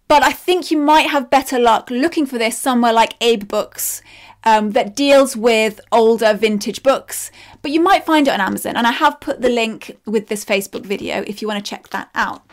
[0.08, 4.00] but I think you might have better luck looking for this somewhere like AbeBooks.
[4.44, 8.76] Um, that deals with older vintage books, but you might find it on Amazon.
[8.76, 11.88] And I have put the link with this Facebook video if you want to check
[11.88, 12.48] that out.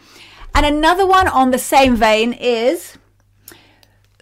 [0.56, 2.98] And another one on the same vein is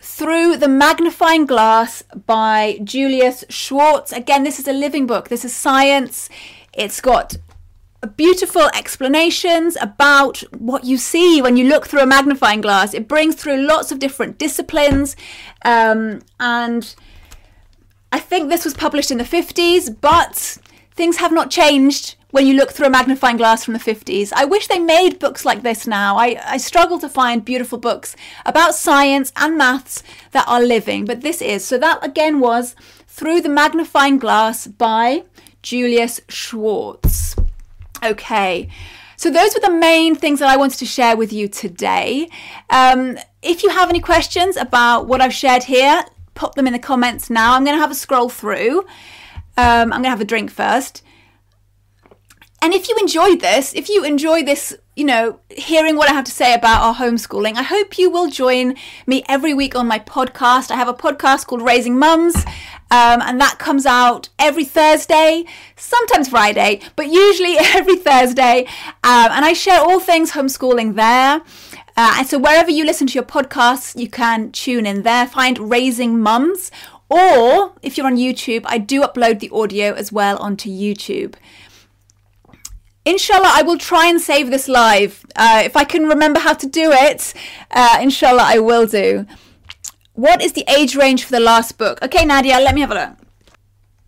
[0.02, 4.12] Through the Magnifying Glass by Julius Schwartz.
[4.12, 6.30] Again, this is a living book, this is science.
[6.74, 7.38] It's got
[8.18, 12.96] beautiful explanations about what you see when you look through a magnifying glass.
[12.96, 15.16] It brings through lots of different disciplines.
[15.64, 16.96] Um, and
[18.12, 20.58] I think this was published in the 50s, but
[20.96, 24.34] things have not changed when you look through a magnifying glass from the 50s.
[24.34, 26.18] I wish they made books like this now.
[26.18, 30.02] I, I struggle to find beautiful books about science and maths
[30.32, 31.64] that are living, but this is.
[31.64, 32.76] So that again was
[33.08, 35.26] Through the Magnifying Glass by
[35.62, 37.36] Julius Schwartz.
[38.04, 38.68] Okay.
[39.16, 42.30] So those were the main things that I wanted to share with you today.
[42.70, 46.04] Um, if you have any questions about what I've shared here,
[46.34, 47.54] pop them in the comments now.
[47.54, 48.86] I'm going to have a scroll through.
[49.58, 51.04] Um, I'm going to have a drink first.
[52.64, 56.24] And if you enjoyed this, if you enjoy this, you know, hearing what I have
[56.24, 60.00] to say about our homeschooling, I hope you will join me every week on my
[60.00, 60.72] podcast.
[60.72, 62.38] I have a podcast called Raising Mums,
[62.90, 65.44] um, and that comes out every Thursday,
[65.76, 68.66] sometimes Friday, but usually every Thursday.
[69.04, 71.42] Um, and I share all things homeschooling there.
[71.96, 75.70] Uh, and so wherever you listen to your podcasts, you can tune in there, find
[75.70, 76.72] Raising Mums.
[77.10, 81.36] Or if you're on YouTube, I do upload the audio as well onto YouTube.
[83.06, 85.26] Inshallah, I will try and save this live.
[85.36, 87.34] Uh, if I can remember how to do it,
[87.72, 89.26] uh, inshallah, I will do.
[90.14, 92.00] what is the age range for the last book?
[92.02, 93.18] Okay, Nadia, let me have a look.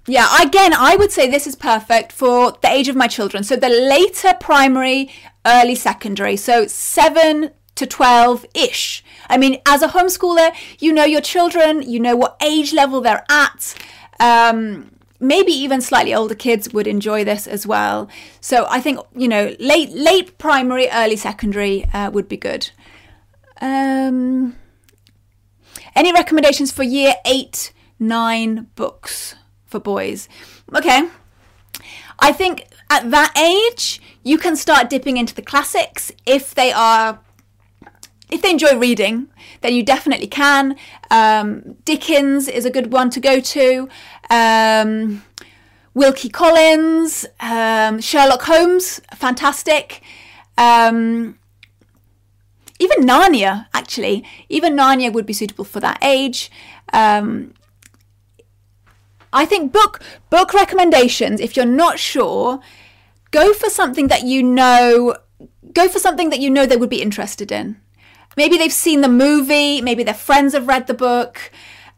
[0.08, 3.44] Yeah, again, I would say this is perfect for the age of my children.
[3.44, 5.10] So the later primary,
[5.46, 6.38] early secondary.
[6.38, 9.04] So seven to 12 ish.
[9.30, 13.26] I mean, as a homeschooler, you know your children, you know what age level they're
[13.30, 13.76] at.
[14.20, 18.10] Um, maybe even slightly older kids would enjoy this as well.
[18.42, 22.70] So I think, you know, late, late primary, early secondary uh, would be good.
[23.62, 24.56] Um,
[25.96, 29.36] any recommendations for year eight, nine books
[29.66, 30.28] for boys?
[30.74, 31.10] Okay.
[32.20, 37.20] I think at that age, you can start dipping into the classics if they are
[38.30, 39.28] if they enjoy reading,
[39.62, 40.76] then you definitely can.
[41.12, 43.90] Um, Dickens is a good one to go to.
[44.30, 45.24] Um,
[45.94, 50.02] Wilkie Collins, um, Sherlock Holmes, fantastic.
[50.58, 51.40] Um,
[52.80, 56.52] even Narnia, actually, even Narnia would be suitable for that age.
[56.92, 57.54] Um,
[59.32, 61.40] I think book book recommendations.
[61.40, 62.60] If you're not sure,
[63.32, 65.16] go for something that you know.
[65.74, 67.82] Go for something that you know they would be interested in.
[68.36, 69.82] Maybe they've seen the movie.
[69.82, 71.52] Maybe their friends have read the book.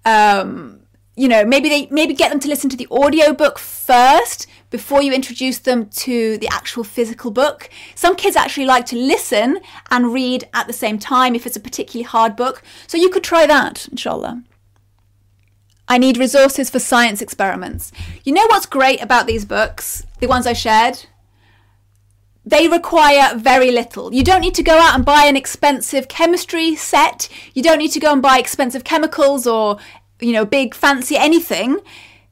[0.05, 0.81] Um,
[1.15, 5.11] you know, maybe they maybe get them to listen to the audiobook first before you
[5.11, 7.69] introduce them to the actual physical book.
[7.95, 11.61] Some kids actually like to listen and read at the same time if it's a
[11.61, 12.61] particularly hard book.
[12.85, 14.43] So you could try that, inshallah.
[15.87, 17.91] I need resources for science experiments.
[18.23, 21.05] You know what's great about these books, the ones I shared?
[22.47, 24.13] They require very little.
[24.13, 27.27] You don't need to go out and buy an expensive chemistry set.
[27.53, 29.79] You don't need to go and buy expensive chemicals or,
[30.21, 31.81] you know, big fancy anything.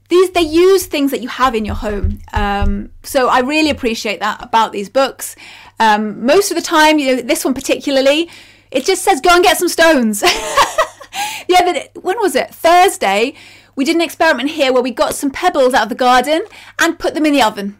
[0.08, 2.19] These they use things that you have in your home.
[2.32, 5.36] Um, so i really appreciate that about these books.
[5.82, 8.30] Um, most of the time you know this one particularly
[8.71, 10.23] it just says go and get some stones.
[11.58, 12.56] Other when was it?
[12.56, 13.34] Thursday.
[13.75, 16.43] We did an experiment here where we got some pebbles out of the garden
[16.80, 17.78] and put them in the oven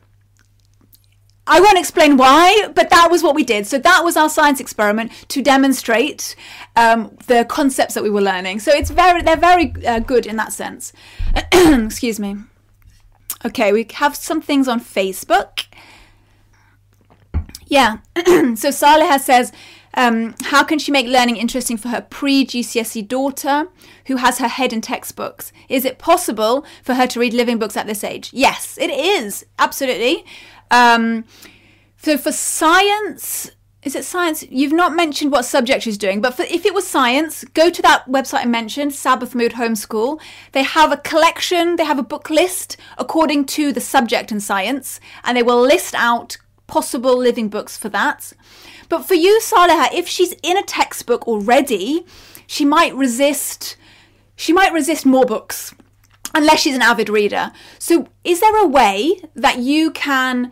[1.47, 3.67] I won't explain why, but that was what we did.
[3.67, 6.36] So that was our science experiment to demonstrate
[6.75, 8.60] um, the concepts that we were learning.
[8.60, 10.91] So it's very, they're very uh, good in that sense.
[11.53, 12.38] Excuse me.
[13.45, 15.65] Okay, we have some things on Facebook.
[17.67, 17.97] Yeah.
[18.15, 19.51] so Saleha says,
[19.95, 23.67] um, how can she make learning interesting for her pre GCSE daughter
[24.08, 25.53] who has her head in textbooks?
[25.69, 28.29] Is it possible for her to read living books at this age?
[28.34, 29.45] Yes, it is.
[29.58, 30.25] Absolutely.
[30.71, 31.25] Um,
[31.97, 33.51] so for science,
[33.84, 34.43] is it science?
[34.49, 37.82] You've not mentioned what subject she's doing, but for, if it was science, go to
[37.84, 40.19] that website I mentioned, Sabbath Mood Homeschool.
[40.51, 44.99] They have a collection, they have a book list according to the subject in science,
[45.23, 48.34] and they will list out possible living books for that.
[48.89, 52.06] But for you, Saleha, if she's in a textbook already,
[52.47, 53.78] she might resist.
[54.36, 55.73] She might resist more books
[56.36, 57.52] unless she's an avid reader.
[57.80, 60.52] So, is there a way that you can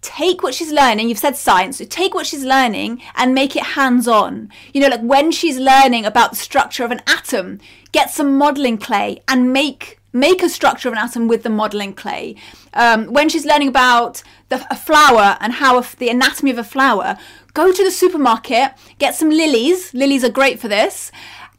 [0.00, 1.08] take what she's learning?
[1.08, 4.48] You've said science, so take what she's learning and make it hands on.
[4.72, 7.60] You know, like when she's learning about the structure of an atom,
[7.92, 11.94] get some modeling clay and make make a structure of an atom with the modeling
[11.94, 12.36] clay.
[12.74, 16.64] Um, when she's learning about the, a flower and how a, the anatomy of a
[16.64, 17.16] flower,
[17.54, 19.94] go to the supermarket, get some lilies.
[19.94, 21.10] Lilies are great for this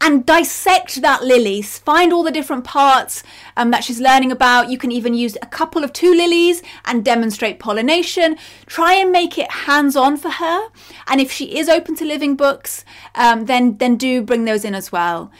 [0.03, 1.61] and dissect that lily.
[1.61, 3.23] Find all the different parts
[3.55, 4.69] um, that she's learning about.
[4.69, 8.35] You can even use a couple of two lilies and demonstrate pollination.
[8.65, 10.67] Try and make it hands on for her.
[11.07, 12.83] And if she is open to living books,
[13.15, 15.31] um, then then do bring those in as well.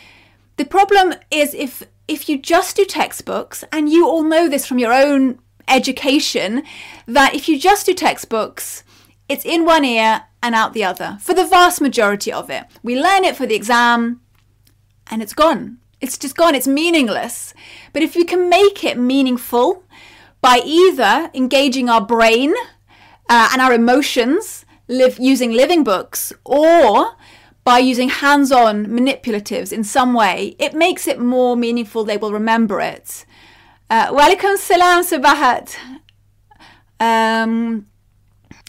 [0.56, 4.80] The problem is if if you just do textbooks, and you all know this from
[4.80, 6.64] your own education,
[7.06, 8.84] that if you just do textbooks,
[9.28, 12.66] it's in one ear and out the other for the vast majority of it.
[12.82, 14.22] We learn it for the exam,
[15.10, 15.78] and it's gone.
[16.02, 16.54] It's just gone.
[16.56, 17.54] It's meaningless.
[17.94, 19.84] But if we can make it meaningful
[20.42, 22.54] by either engaging our brain
[23.30, 27.16] uh, and our emotions live using living books or
[27.64, 32.04] by using hands-on manipulatives in some way, it makes it more meaningful.
[32.04, 33.26] They will remember it.
[33.90, 35.78] Uh, Walaikum salam, Sabahat.
[37.00, 37.88] Um,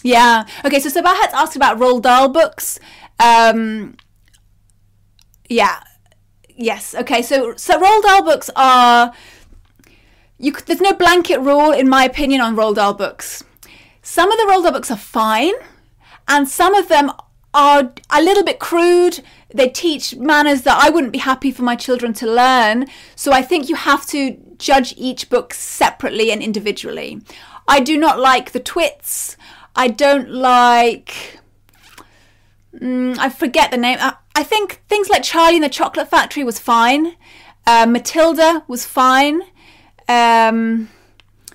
[0.04, 0.46] yeah.
[0.64, 2.78] Okay, so Sabahat asked about Roald Dahl books.
[3.18, 3.96] Um,
[5.48, 5.80] yeah
[6.56, 6.94] yes.
[6.94, 7.22] Okay.
[7.22, 9.12] So so Roald Dahl books are
[10.38, 10.52] you.
[10.52, 13.44] There's no blanket rule, in my opinion, on Roald Dahl books.
[14.02, 15.54] Some of the Roald Dahl books are fine,
[16.28, 17.12] and some of them
[17.54, 19.20] are a little bit crude.
[19.54, 22.86] They teach manners that I wouldn't be happy for my children to learn.
[23.14, 27.20] So I think you have to judge each book separately and individually.
[27.68, 29.36] I do not like the twits.
[29.76, 31.38] I don't like.
[32.74, 33.98] Mm, I forget the name.
[34.00, 37.16] Uh, I think things like Charlie and the Chocolate Factory was fine.
[37.66, 39.42] Uh, Matilda was fine.
[40.08, 40.90] Um,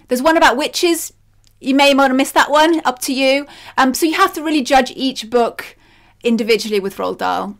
[0.07, 1.13] there's one about witches.
[1.59, 2.81] You may want to miss that one.
[2.85, 3.45] Up to you.
[3.77, 5.77] Um, so you have to really judge each book
[6.23, 7.57] individually with Roald Dahl.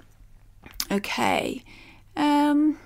[0.91, 1.63] Okay.
[2.15, 2.80] Um,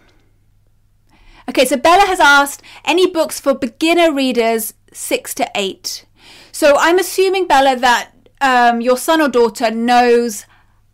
[1.47, 6.05] okay, so Bella has asked any books for beginner readers six to eight.
[6.51, 8.11] So I'm assuming, Bella, that
[8.41, 10.45] um, your son or daughter knows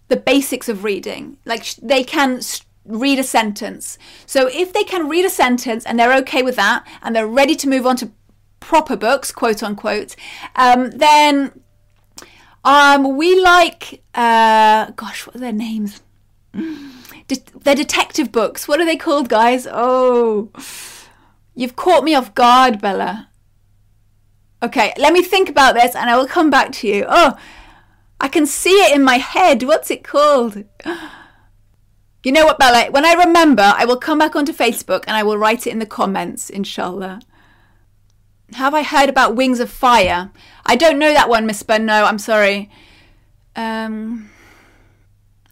[0.10, 1.38] the basics of reading.
[1.46, 2.42] Like they can
[2.86, 3.98] read a sentence.
[4.26, 7.56] So if they can read a sentence and they're okay with that and they're ready
[7.56, 8.12] to move on to
[8.60, 10.16] proper books, quote unquote,
[10.56, 11.62] um, then
[12.66, 16.02] um, we like, uh, gosh, what are their names?
[16.54, 18.68] De- they're detective books.
[18.68, 19.68] What are they called, guys?
[19.72, 20.50] Oh,
[21.54, 23.30] you've caught me off guard, Bella.
[24.62, 27.06] Okay, let me think about this and I will come back to you.
[27.08, 27.38] Oh,
[28.20, 29.64] I can see it in my head.
[29.64, 30.64] What's it called?
[32.22, 32.92] You know what, Bella?
[32.92, 35.80] When I remember, I will come back onto Facebook and I will write it in
[35.80, 37.22] the comments, inshallah.
[38.56, 40.30] Have I heard about Wings of Fire?
[40.66, 41.86] I don't know that one, Miss Ben.
[41.86, 42.70] No, I'm sorry.
[43.56, 44.30] Um,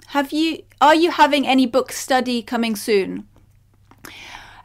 [0.07, 0.63] have you?
[0.81, 3.27] Are you having any book study coming soon?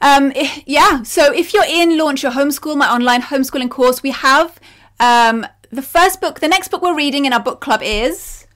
[0.01, 0.33] Um,
[0.67, 1.03] yeah.
[1.05, 4.59] So if you're in Launch Your Homeschool, my online homeschooling course, we have
[4.99, 6.41] um, the first book.
[6.41, 8.47] The next book we're reading in our book club is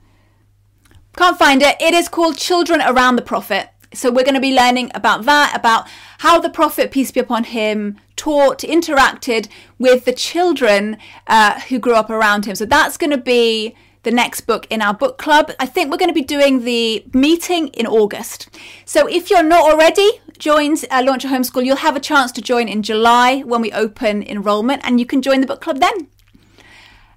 [1.16, 1.76] can't find it.
[1.80, 3.70] It is called Children Around the Prophet.
[3.94, 5.88] So we're going to be learning about that, about
[6.18, 9.48] how the Prophet, peace be upon him, taught, interacted
[9.78, 12.54] with the children uh, who grew up around him.
[12.54, 15.52] So that's going to be the next book in our book club.
[15.58, 18.50] I think we're going to be doing the meeting in August.
[18.84, 22.42] So if you're not already joined uh, Launch a Homeschool, you'll have a chance to
[22.42, 26.08] join in July when we open enrollment and you can join the book club then.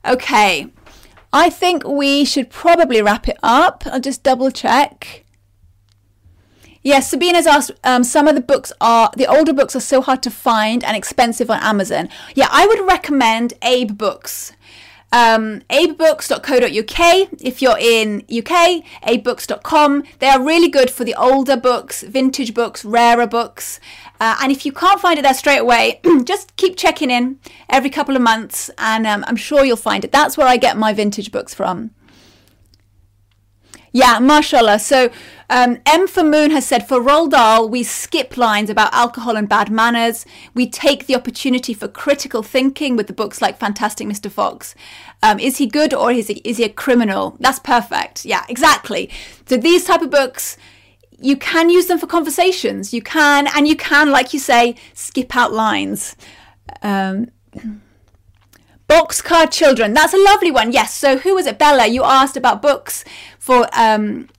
[0.05, 0.67] Okay,
[1.31, 3.83] I think we should probably wrap it up.
[3.85, 5.25] I'll just double check.
[6.81, 7.71] Yes, Sabina's asked.
[7.83, 10.95] Um, some of the books are the older books are so hard to find and
[10.95, 12.07] expensive on Amazon.
[12.35, 14.53] Yeah, I would recommend Abe Books.
[15.11, 20.03] Um, abebooks.co.uk if you're in UK, abebooks.com.
[20.19, 23.79] They are really good for the older books, vintage books, rarer books.
[24.19, 27.39] Uh, and if you can't find it there straight away, just keep checking in
[27.69, 30.11] every couple of months and um, I'm sure you'll find it.
[30.11, 31.91] That's where I get my vintage books from.
[33.91, 34.79] Yeah, mashallah.
[34.79, 35.09] So
[35.49, 39.49] um, M for Moon has said for Roald Dahl, we skip lines about alcohol and
[39.49, 40.25] bad manners.
[40.53, 44.29] We take the opportunity for critical thinking with the books like Fantastic Mr.
[44.29, 44.75] Fox.
[45.23, 47.35] Um, is he good or is he, is he a criminal?
[47.39, 48.25] That's perfect.
[48.25, 49.09] Yeah, exactly.
[49.47, 50.55] So these type of books,
[51.21, 52.93] you can use them for conversations.
[52.93, 56.15] You can, and you can, like you say, skip out lines.
[56.81, 57.31] Um,
[58.87, 59.93] Boxcar Children.
[59.93, 60.71] That's a lovely one.
[60.71, 60.93] Yes.
[60.93, 61.59] So who was it?
[61.59, 63.05] Bella, you asked about books
[63.37, 64.29] for um,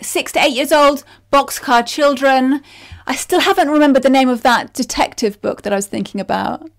[0.00, 1.04] six to eight years old.
[1.32, 2.62] Boxcar Children.
[3.06, 6.70] I still haven't remembered the name of that detective book that I was thinking about.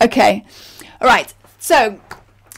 [0.00, 0.44] Okay.
[1.00, 1.32] All right.
[1.58, 2.00] So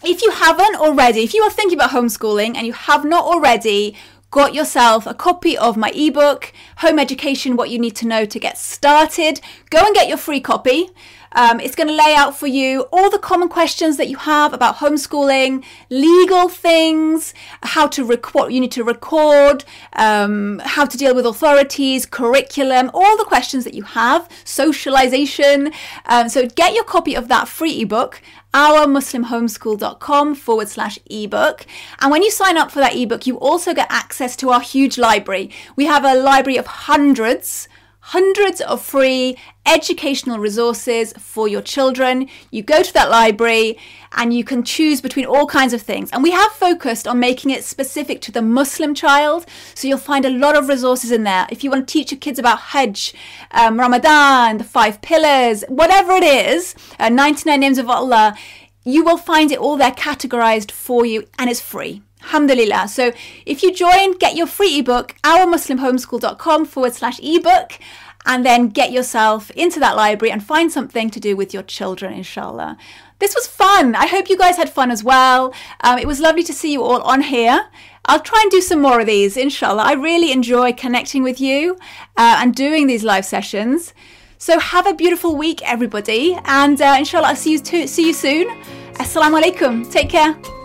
[0.03, 3.95] if you haven't already, if you are thinking about homeschooling and you have not already
[4.31, 8.39] got yourself a copy of my ebook, Home Education What You Need to Know to
[8.39, 10.91] Get Started, go and get your free copy.
[11.33, 14.55] Um, it's going to lay out for you all the common questions that you have
[14.55, 20.97] about homeschooling, legal things, how to rec- what you need to record, um, how to
[20.97, 25.73] deal with authorities, curriculum, all the questions that you have, socialization.
[26.07, 28.23] Um, so get your copy of that free ebook
[28.57, 31.67] ourmuslimhomeschool.com forward slash ebook.
[32.01, 34.97] And when you sign up for that ebook, you also get access to our huge
[34.97, 35.51] library.
[35.77, 37.69] We have a library of hundreds
[38.11, 39.37] hundreds of free
[39.67, 42.29] educational resources for your children.
[42.53, 43.79] You go to that library
[44.13, 46.11] and you can choose between all kinds of things.
[46.13, 49.45] And we have focused on making it specific to the Muslim child.
[49.75, 51.49] So you'll find a lot of resources in there.
[51.51, 53.13] If you want to teach your kids about Hajj,
[53.51, 58.37] um, Ramadan, the five pillars, whatever it is, uh, 99 names of Allah,
[58.85, 62.03] you will find it all there categorized for you and it's free.
[62.27, 62.89] Alhamdulillah.
[62.89, 63.13] So
[63.47, 67.79] if you join, get your free ebook, ourmuslimhomeschool.com forward slash ebook,
[68.27, 72.13] and then get yourself into that library and find something to do with your children,
[72.13, 72.77] inshallah.
[73.21, 73.95] This was fun.
[73.95, 75.55] I hope you guys had fun as well.
[75.83, 77.69] Um, it was lovely to see you all on here.
[78.07, 79.85] I'll try and do some more of these, inshallah.
[79.85, 81.79] I really enjoy connecting with you
[82.17, 83.95] uh, and doing these live sessions.
[84.39, 88.13] So have a beautiful week, everybody, and uh, inshallah, I'll see you, to- see you
[88.13, 88.49] soon.
[88.95, 89.91] Assalamu alaikum.
[89.91, 90.56] Take care.